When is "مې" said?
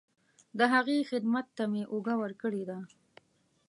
1.71-1.83